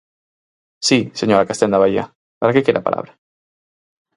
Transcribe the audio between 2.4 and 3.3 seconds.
que quere a palabra?